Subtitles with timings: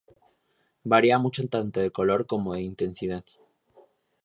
[0.83, 3.23] Varía mucho tanto de color como de intensidad.